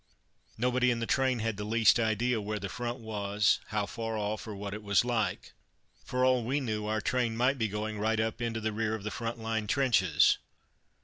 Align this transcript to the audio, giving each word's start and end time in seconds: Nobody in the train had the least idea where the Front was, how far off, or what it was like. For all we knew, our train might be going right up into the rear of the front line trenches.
Nobody 0.57 0.89
in 0.89 0.99
the 0.99 1.05
train 1.05 1.37
had 1.41 1.57
the 1.57 1.63
least 1.63 1.99
idea 1.99 2.41
where 2.41 2.57
the 2.57 2.67
Front 2.69 2.97
was, 2.97 3.59
how 3.67 3.85
far 3.85 4.17
off, 4.17 4.47
or 4.47 4.55
what 4.55 4.73
it 4.73 4.81
was 4.81 5.05
like. 5.05 5.53
For 6.03 6.25
all 6.25 6.43
we 6.43 6.59
knew, 6.59 6.87
our 6.87 7.01
train 7.01 7.37
might 7.37 7.59
be 7.59 7.67
going 7.67 7.99
right 7.99 8.19
up 8.19 8.41
into 8.41 8.59
the 8.59 8.73
rear 8.73 8.95
of 8.95 9.03
the 9.03 9.11
front 9.11 9.37
line 9.37 9.67
trenches. 9.67 10.39